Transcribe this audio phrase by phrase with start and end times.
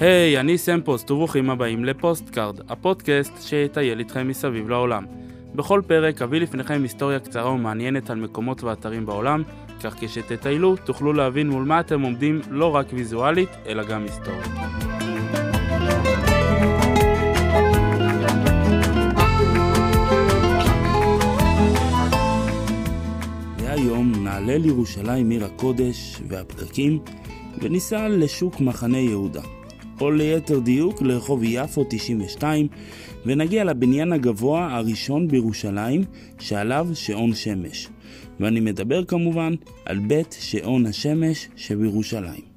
[0.00, 5.06] היי, hey, אני סם פוסט וברוכים הבאים ל Postcard, הפודקאסט שיטייל איתכם מסביב לעולם.
[5.54, 9.42] בכל פרק אביא לפניכם היסטוריה קצרה ומעניינת על מקומות ואתרים בעולם,
[9.82, 14.50] כך כשתטיילו תוכלו להבין מול מה אתם עומדים לא רק ויזואלית, אלא גם היסטורית.
[23.58, 26.98] והיום נעלה לירושלים עיר הקודש והפקקים
[27.62, 29.57] וניסע לשוק מחנה יהודה.
[30.00, 32.68] או ליתר דיוק לרחוב יפו 92,
[33.26, 36.04] ונגיע לבניין הגבוה הראשון בירושלים,
[36.38, 37.88] שעליו שעון שמש.
[38.40, 42.48] ואני מדבר כמובן על בית שעון השמש שבירושלים.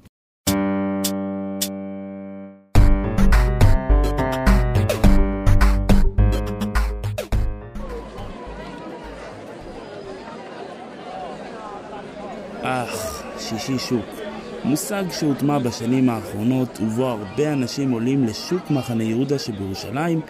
[12.62, 14.21] אך, שישי שוק.
[14.64, 20.20] מושג שהוטמע בשנים האחרונות ובו הרבה אנשים עולים לשוק מחנה יהודה שבירושלים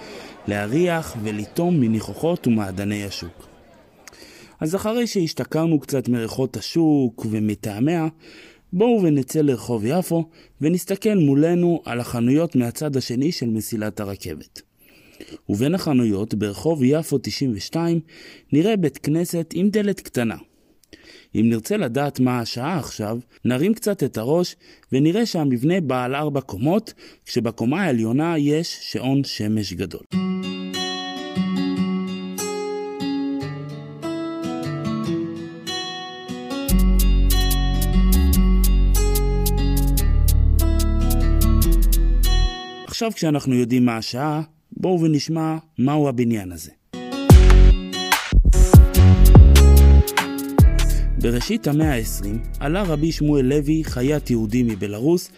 [0.48, 3.47] להריח ולטום מניחוחות ומעדני השוק.
[4.61, 8.08] אז אחרי שהשתכרנו קצת מריחות השוק ומטעמיה,
[8.72, 10.28] בואו ונצא לרחוב יפו
[10.61, 14.62] ונסתכל מולנו על החנויות מהצד השני של מסילת הרכבת.
[15.48, 18.00] ובין החנויות ברחוב יפו 92
[18.52, 20.36] נראה בית כנסת עם דלת קטנה.
[21.34, 24.56] אם נרצה לדעת מה השעה עכשיו, נרים קצת את הראש
[24.92, 26.94] ונראה שהמבנה בעל ארבע קומות,
[27.27, 30.02] כשבקומה העליונה יש שעון שמש גדול.
[42.86, 46.81] עכשיו כשאנחנו יודעים מה השעה, בואו ונשמע מהו הבניין הזה.
[51.22, 52.26] בראשית המאה ה-20
[52.60, 55.30] עלה רבי שמואל לוי, חייט יהודי מבלארוס,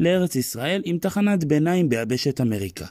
[0.00, 2.86] לארץ ישראל עם תחנת ביניים ביבשת אמריקה.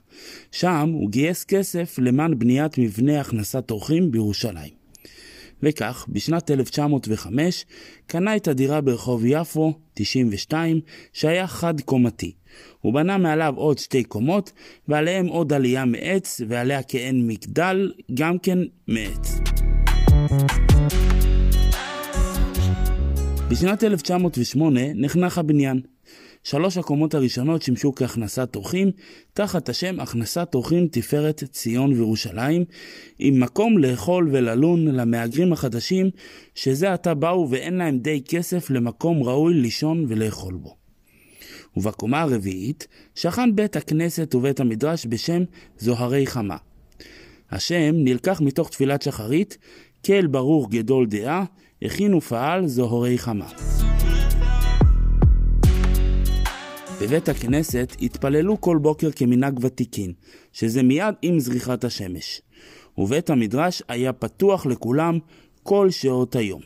[0.51, 4.73] שם הוא גייס כסף למען בניית מבנה הכנסת אורחים בירושלים.
[5.63, 7.65] וכך, בשנת 1905
[8.07, 10.79] קנה את הדירה ברחוב יפו, 92,
[11.13, 12.31] שהיה חד-קומתי.
[12.81, 14.51] הוא בנה מעליו עוד שתי קומות,
[14.87, 19.39] ועליהם עוד עלייה מעץ, ועליה כעין מגדל, גם כן מעץ.
[23.51, 25.81] בשנת 1908 נחנך הבניין.
[26.43, 28.91] שלוש הקומות הראשונות שימשו כהכנסת אורחים,
[29.33, 32.65] תחת השם הכנסת אורחים תפארת ציון וירושלים,
[33.19, 36.09] עם מקום לאכול וללון למהגרים החדשים,
[36.55, 40.75] שזה עתה באו ואין להם די כסף למקום ראוי לישון ולאכול בו.
[41.77, 45.43] ובקומה הרביעית שכן בית הכנסת ובית המדרש בשם
[45.77, 46.57] זוהרי חמה.
[47.51, 49.57] השם נלקח מתוך תפילת שחרית,
[50.05, 51.45] כל ברוך גדול דעה,
[51.83, 53.47] הכין ופעל זוהרי חמה.
[57.01, 60.13] בבית הכנסת התפללו כל בוקר כמנהג ותיקין,
[60.53, 62.41] שזה מיד עם זריחת השמש.
[62.97, 65.19] ובית המדרש היה פתוח לכולם
[65.63, 66.61] כל שעות היום.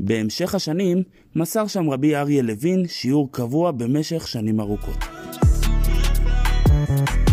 [0.00, 1.02] בהמשך השנים
[1.36, 4.98] מסר שם רבי אריה לוין שיעור קבוע במשך שנים ארוכות.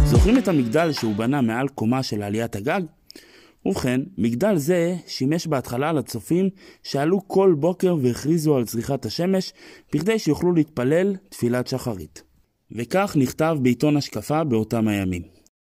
[0.06, 2.82] זוכרים את המגדל שהוא בנה מעל קומה של עליית הגג?
[3.66, 6.50] ובכן, מגדל זה שימש בהתחלה לצופים
[6.84, 9.54] שעלו כל בוקר והכריזו על צריכת השמש
[9.94, 12.24] בכדי שיוכלו להתפלל תפילת שחרית.
[12.72, 15.22] וכך נכתב בעיתון השקפה באותם הימים.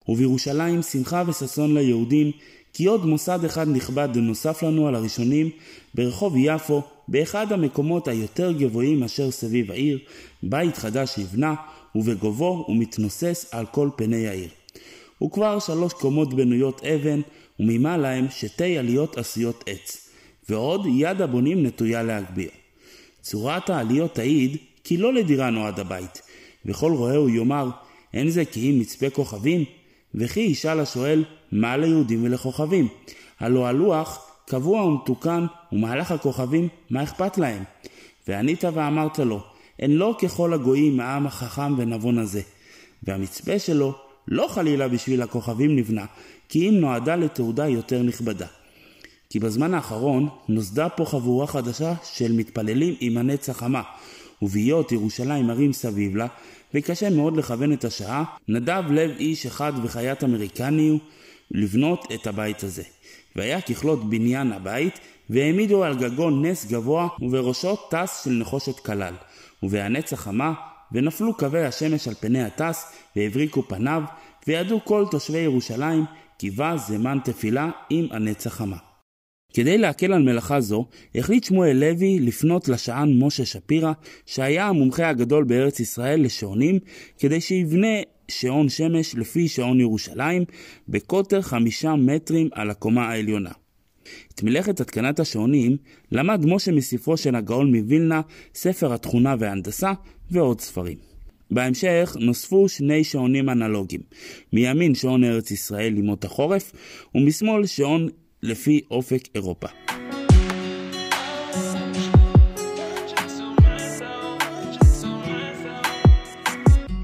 [0.08, 2.30] ובירושלים שמחה וששון ליהודים,
[2.72, 5.50] כי עוד מוסד אחד נכבד נוסף לנו על הראשונים,
[5.94, 9.98] ברחוב יפו, באחד המקומות היותר גבוהים אשר סביב העיר,
[10.42, 11.54] בית חדש נבנה,
[11.94, 14.48] ובגובו הוא מתנוסס על כל פני העיר.
[15.24, 17.20] וכבר שלוש קומות בנויות אבן,
[17.60, 20.10] וממעלה הם שתי עליות עשויות עץ,
[20.48, 22.48] ועוד יד הבונים נטויה להגביה.
[23.22, 26.22] צורת העליות תעיד כי לא לדירה נועד הבית,
[26.66, 27.70] וכל רואהו יאמר,
[28.14, 29.64] אין זה כי אם מצפה כוכבים?
[30.14, 32.88] וכי ישאל השואל, מה ליהודים ולכוכבים?
[33.40, 37.62] הלא הלוח קבוע ומתוקן, ומהלך הכוכבים, מה אכפת להם?
[38.28, 39.40] וענית ואמרת לו,
[39.78, 42.42] הן לא ככל הגויים העם החכם ונבון הזה.
[43.02, 43.94] והמצפה שלו
[44.30, 46.04] לא חלילה בשביל הכוכבים נבנה,
[46.48, 48.46] כי אם נועדה לתעודה יותר נכבדה.
[49.30, 53.82] כי בזמן האחרון נוסדה פה חבורה חדשה של מתפללים עם הנץ החמה,
[54.42, 56.26] ובהיות ירושלים ערים סביב לה,
[56.74, 61.00] וקשה מאוד לכוון את השעה, נדב לב איש אחד וחייט אמריקני הוא
[61.50, 62.82] לבנות את הבית הזה.
[63.36, 64.98] והיה ככלות בניין הבית,
[65.30, 69.14] והעמידו על גגו נס גבוה, ובראשו טס של נחושת כלל.
[69.62, 70.52] ובהנץ החמה,
[70.92, 74.02] ונפלו קווי השמש על פני הטס, והבריקו פניו,
[74.46, 76.04] וידעו כל תושבי ירושלים
[76.38, 78.76] כי בא זמן תפילה עם הנץ החמה.
[79.54, 83.92] כדי להקל על מלאכה זו, החליט שמואל לוי לפנות לשען משה שפירא,
[84.26, 86.78] שהיה המומחה הגדול בארץ ישראל לשעונים,
[87.18, 87.96] כדי שיבנה
[88.28, 90.44] שעון שמש לפי שעון ירושלים,
[90.88, 93.59] בקוטר חמישה מטרים על הקומה העליונה.
[94.34, 95.76] את מלאכת התקנת השעונים
[96.12, 98.20] למד משה מספרו של הגאון מווילנה,
[98.54, 99.92] ספר התכונה וההנדסה
[100.30, 100.96] ועוד ספרים.
[101.50, 104.00] בהמשך נוספו שני שעונים אנלוגיים,
[104.52, 106.72] מימין שעון ארץ ישראל לימות החורף,
[107.14, 108.08] ומשמאל שעון
[108.42, 109.68] לפי אופק אירופה.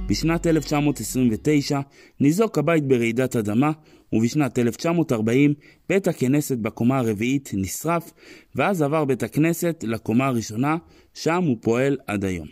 [0.08, 1.80] בשנת 1929
[2.20, 3.72] ניזוק הבית ברעידת אדמה,
[4.12, 5.54] ובשנת 1940
[5.88, 8.12] בית הכנסת בקומה הרביעית נשרף,
[8.54, 10.76] ואז עבר בית הכנסת לקומה הראשונה,
[11.14, 12.46] שם הוא פועל עד היום.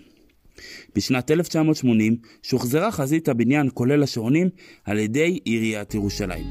[0.97, 4.49] בשנת 1980 שוחזרה חזית הבניין כולל השעונים
[4.85, 6.47] על ידי עיריית ירושלים.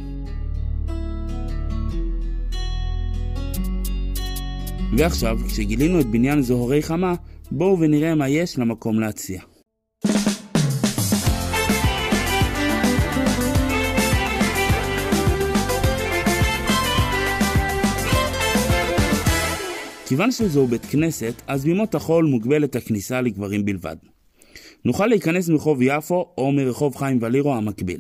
[4.97, 7.15] ועכשיו, כשגילינו את בניין זוהרי חמה,
[7.51, 9.41] בואו ונראה מה יש למקום להציע.
[20.13, 23.95] כיוון שזהו בית כנסת, אז בימות החול מוגבלת הכניסה לגברים בלבד.
[24.85, 27.99] נוכל להיכנס מרחוב יפו או מרחוב חיים ולירו המקביל.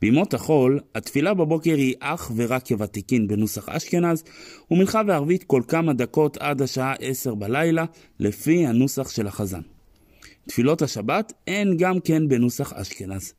[0.00, 4.24] בימות החול, התפילה בבוקר היא אך ורק כוותיקין בנוסח אשכנז,
[4.70, 7.84] ומנחה וערבית כל כמה דקות עד השעה עשר בלילה,
[8.20, 9.60] לפי הנוסח של החזן.
[10.48, 13.32] תפילות השבת הן גם כן בנוסח אשכנז.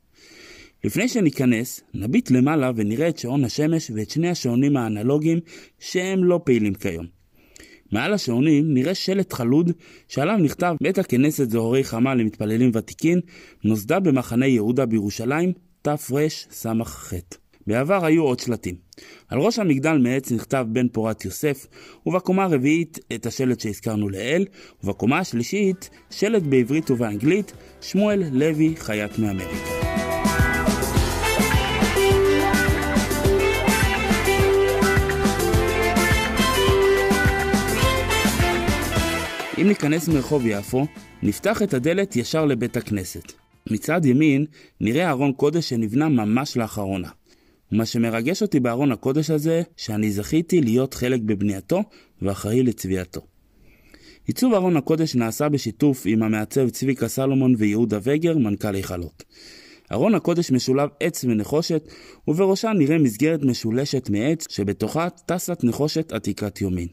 [0.84, 5.40] לפני שניכנס, נביט למעלה ונראה את שעון השמש ואת שני השעונים האנלוגיים
[5.78, 7.17] שהם לא פעילים כיום.
[7.92, 9.72] מעל השעונים נראה שלט חלוד
[10.08, 13.20] שעליו נכתב בית הכנסת זוהרי חמה למתפללים ותיקין,
[13.64, 15.52] נוסדה במחנה יהודה בירושלים,
[15.82, 17.12] תרס"ח.
[17.66, 18.74] בעבר היו עוד שלטים.
[19.28, 21.66] על ראש המגדל מעץ נכתב בן פורת יוסף,
[22.06, 24.44] ובקומה הרביעית את השלט שהזכרנו לעיל,
[24.84, 29.77] ובקומה השלישית שלט בעברית ובאנגלית, שמואל לוי חיית מאמריקה.
[39.60, 40.86] אם ניכנס מרחוב יפו,
[41.22, 43.32] נפתח את הדלת ישר לבית הכנסת.
[43.70, 44.44] מצד ימין
[44.80, 47.08] נראה ארון קודש שנבנה ממש לאחרונה.
[47.72, 51.82] ומה שמרגש אותי בארון הקודש הזה, שאני זכיתי להיות חלק בבנייתו
[52.22, 53.20] ואחראי לצביעתו.
[54.26, 59.24] עיצוב ארון הקודש נעשה בשיתוף עם המעצב צביקה סלומון ויהודה וגר, מנכ"ל היכלות.
[59.92, 61.88] ארון הקודש משולב עץ ונחושת,
[62.28, 66.88] ובראשה נראה מסגרת משולשת מעץ, שבתוכה טסת נחושת עתיקת יומין.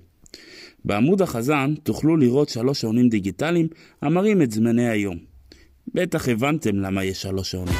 [0.85, 3.67] בעמוד החזן תוכלו לראות שלוש שעונים דיגיטליים
[4.01, 5.17] המראים את זמני היום.
[5.93, 7.75] בטח הבנתם למה יש שלוש שעונים.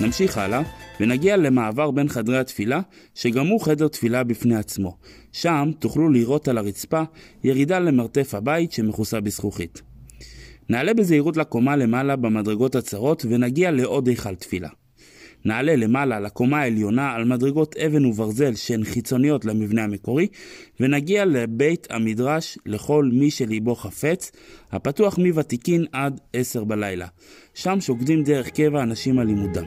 [0.00, 0.62] נמשיך הלאה
[1.00, 2.80] ונגיע למעבר בין חדרי התפילה,
[3.14, 4.96] שגם הוא חדר תפילה בפני עצמו.
[5.32, 7.02] שם תוכלו לראות על הרצפה
[7.44, 9.82] ירידה למרתף הבית שמכוסה בזכוכית.
[10.68, 14.68] נעלה בזהירות לקומה למעלה במדרגות הצרות ונגיע לעוד היכל תפילה.
[15.44, 20.26] נעלה למעלה לקומה העליונה על מדרגות אבן וברזל שהן חיצוניות למבנה המקורי,
[20.80, 24.32] ונגיע לבית המדרש לכל מי שליבו חפץ,
[24.72, 27.06] הפתוח מוותיקין עד עשר בלילה.
[27.54, 29.64] שם שוקדים דרך קבע אנשים על לימודם.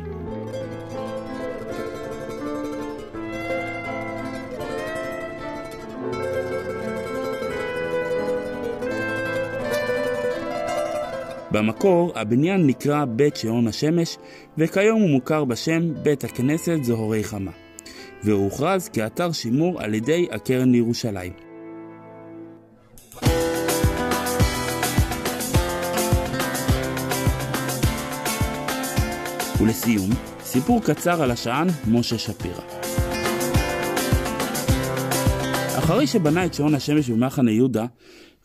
[11.54, 14.18] במקור הבניין נקרא בית שעון השמש,
[14.58, 17.52] וכיום הוא מוכר בשם בית הכנסת זוהרי חמה,
[18.24, 21.34] והוא הוכרז כאתר שימור על ידי הקרן לירושלים.
[29.62, 30.10] ולסיום,
[30.44, 32.62] סיפור קצר על השען משה שפירא.
[35.78, 37.86] אחרי שבנה את שעון השמש במחנה יהודה,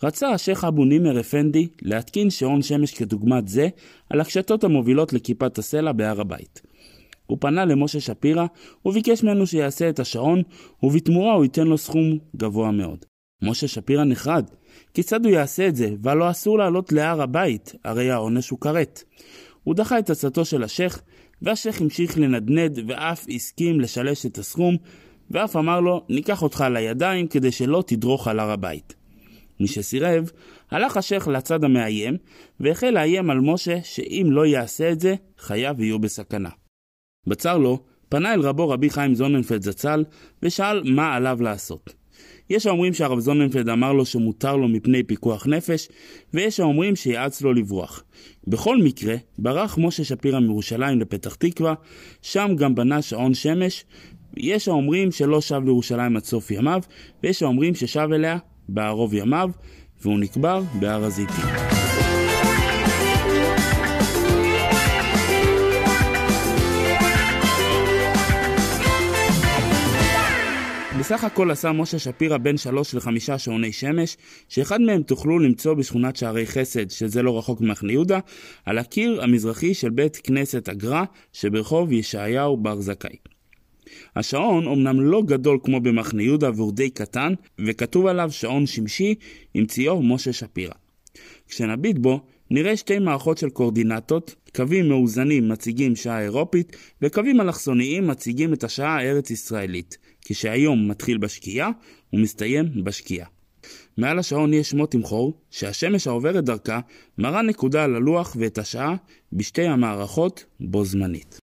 [0.03, 3.69] רצה השייח אבו נימר אפנדי להתקין שעון שמש כדוגמת זה
[4.11, 6.63] על הקשתות המובילות לכיפת הסלע בהר הבית.
[7.27, 8.47] הוא פנה למשה שפירא
[8.85, 10.43] וביקש ממנו שיעשה את השעון,
[10.83, 13.05] ובתמורה הוא ייתן לו סכום גבוה מאוד.
[13.43, 14.51] משה שפירא נחרד,
[14.95, 19.03] כיצד הוא יעשה את זה, והלא אסור לעלות להר הבית, הרי העונש הוא כרת.
[19.65, 21.03] הוא דחה את עצתו של השייח,
[21.43, 24.77] והשייח המשיך לנדנד ואף הסכים לשלש את הסכום,
[25.31, 28.98] ואף אמר לו, ניקח אותך לידיים כדי שלא תדרוך על הר הבית.
[29.61, 30.31] משסירב,
[30.71, 32.17] הלך השייח לצד המאיים,
[32.61, 36.51] והחל לאיים על משה שאם לא יעשה את זה, חייו יהיו בסכנה.
[37.27, 40.05] בצר לו, פנה אל רבו רבי חיים זוננפלד זצ"ל,
[40.43, 41.95] ושאל מה עליו לעשות.
[42.51, 45.89] יש האומרים שהרב זוננפלד אמר לו שמותר לו מפני פיקוח נפש,
[46.35, 48.05] ויש האומרים שיעץ לו לברוח.
[48.47, 51.75] בכל מקרה, ברח משה שפירא מירושלים לפתח תקווה,
[52.23, 53.85] שם גם בנה שעון שמש,
[54.37, 56.83] יש האומרים שלא שב לירושלים עד סוף ימיו,
[57.23, 59.51] ויש האומרים ששב אליה בערוב ימיו,
[60.03, 61.69] והוא נקבר בהר הזיתים.
[71.09, 74.17] בסך הכל עשה משה שפירא בין שלוש לחמישה שעוני שמש,
[74.49, 78.19] שאחד מהם תוכלו למצוא בשכונת שערי חסד, שזה לא רחוק ממחנה יהודה,
[78.65, 83.17] על הקיר המזרחי של בית כנסת אגרה, שברחוב ישעיהו בר זכאי.
[84.17, 89.15] השעון אומנם לא גדול כמו במחנה יהודה והוא די קטן, וכתוב עליו שעון שמשי
[89.55, 90.75] עם ציור משה שפירא.
[91.49, 98.53] כשנביט בו, נראה שתי מערכות של קורדינטות, קווים מאוזנים מציגים שעה אירופית, וקווים אלכסוניים מציגים
[98.53, 101.71] את השעה הארץ ישראלית, כשהיום מתחיל בשקיעה
[102.13, 103.27] ומסתיים בשקיעה.
[103.97, 106.81] מעל השעון יש שמות תמחור, שהשמש העוברת דרכה
[107.19, 108.97] מראה נקודה על הלוח ואת השעה
[109.33, 111.39] בשתי המערכות בו זמנית.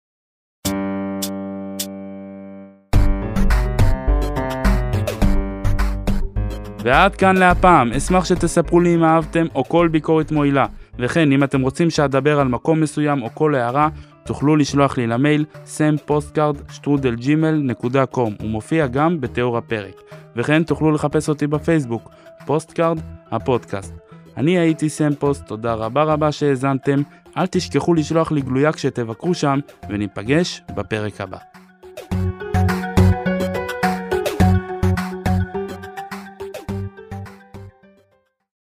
[6.82, 10.66] ועד כאן להפעם, אשמח שתספרו לי אם אהבתם או כל ביקורת מועילה.
[10.98, 13.88] וכן, אם אתם רוצים שאדבר על מקום מסוים או כל הערה,
[14.24, 19.94] תוכלו לשלוח לי למייל sampostcard.gmail.com הוא מופיע גם בתיאור הפרק.
[20.36, 22.10] וכן, תוכלו לחפש אותי בפייסבוק,
[22.46, 22.98] Postcard,
[23.30, 23.94] הפודקאסט.
[24.36, 27.02] אני הייתי סם פוסט, תודה רבה רבה שהאזנתם,
[27.36, 29.58] אל תשכחו לשלוח לי גלויה כשתבקרו שם,
[29.88, 31.38] וניפגש בפרק הבא.